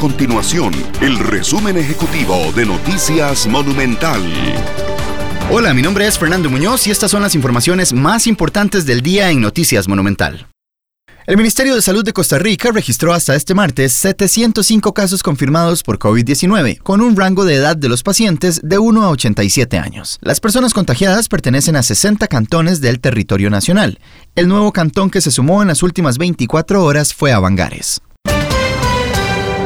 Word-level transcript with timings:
continuación 0.00 0.72
el 1.02 1.18
resumen 1.18 1.76
ejecutivo 1.76 2.50
de 2.56 2.64
Noticias 2.64 3.46
Monumental. 3.46 4.22
Hola, 5.50 5.74
mi 5.74 5.82
nombre 5.82 6.06
es 6.06 6.18
Fernando 6.18 6.48
Muñoz 6.48 6.86
y 6.86 6.90
estas 6.90 7.10
son 7.10 7.20
las 7.20 7.34
informaciones 7.34 7.92
más 7.92 8.26
importantes 8.26 8.86
del 8.86 9.02
día 9.02 9.30
en 9.30 9.42
Noticias 9.42 9.88
Monumental. 9.88 10.46
El 11.26 11.36
Ministerio 11.36 11.74
de 11.74 11.82
Salud 11.82 12.02
de 12.02 12.14
Costa 12.14 12.38
Rica 12.38 12.70
registró 12.72 13.12
hasta 13.12 13.34
este 13.34 13.52
martes 13.52 13.92
705 13.92 14.94
casos 14.94 15.22
confirmados 15.22 15.82
por 15.82 15.98
COVID-19, 15.98 16.78
con 16.78 17.02
un 17.02 17.14
rango 17.14 17.44
de 17.44 17.56
edad 17.56 17.76
de 17.76 17.90
los 17.90 18.02
pacientes 18.02 18.62
de 18.64 18.78
1 18.78 19.04
a 19.04 19.10
87 19.10 19.76
años. 19.76 20.18
Las 20.22 20.40
personas 20.40 20.72
contagiadas 20.72 21.28
pertenecen 21.28 21.76
a 21.76 21.82
60 21.82 22.26
cantones 22.26 22.80
del 22.80 23.00
territorio 23.00 23.50
nacional. 23.50 23.98
El 24.34 24.48
nuevo 24.48 24.72
cantón 24.72 25.10
que 25.10 25.20
se 25.20 25.30
sumó 25.30 25.60
en 25.60 25.68
las 25.68 25.82
últimas 25.82 26.16
24 26.16 26.82
horas 26.82 27.12
fue 27.12 27.32
a 27.32 27.38
Bangares. 27.38 28.00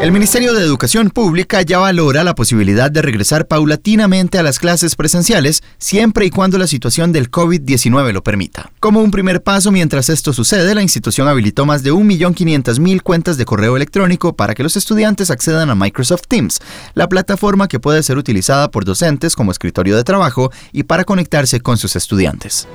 El 0.00 0.12
Ministerio 0.12 0.54
de 0.54 0.64
Educación 0.64 1.10
Pública 1.10 1.60
ya 1.60 1.76
valora 1.76 2.24
la 2.24 2.34
posibilidad 2.34 2.90
de 2.90 3.02
regresar 3.02 3.46
paulatinamente 3.46 4.38
a 4.38 4.42
las 4.42 4.58
clases 4.58 4.96
presenciales 4.96 5.62
siempre 5.76 6.24
y 6.24 6.30
cuando 6.30 6.56
la 6.56 6.66
situación 6.66 7.12
del 7.12 7.30
COVID-19 7.30 8.14
lo 8.14 8.24
permita. 8.24 8.72
Como 8.80 9.02
un 9.02 9.10
primer 9.10 9.42
paso, 9.42 9.70
mientras 9.70 10.08
esto 10.08 10.32
sucede, 10.32 10.74
la 10.74 10.80
institución 10.80 11.28
habilitó 11.28 11.66
más 11.66 11.82
de 11.82 11.92
1.500.000 11.92 13.02
cuentas 13.02 13.36
de 13.36 13.44
correo 13.44 13.76
electrónico 13.76 14.34
para 14.34 14.54
que 14.54 14.62
los 14.62 14.74
estudiantes 14.74 15.30
accedan 15.30 15.68
a 15.68 15.74
Microsoft 15.74 16.22
Teams, 16.28 16.60
la 16.94 17.06
plataforma 17.06 17.68
que 17.68 17.78
puede 17.78 18.02
ser 18.02 18.16
utilizada 18.16 18.70
por 18.70 18.86
docentes 18.86 19.36
como 19.36 19.52
escritorio 19.52 19.98
de 19.98 20.04
trabajo 20.04 20.50
y 20.72 20.84
para 20.84 21.04
conectarse 21.04 21.60
con 21.60 21.76
sus 21.76 21.94
estudiantes. 21.94 22.66